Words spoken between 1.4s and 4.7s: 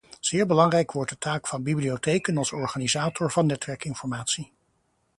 van bibliotheken als organisator van netwerkinformatie.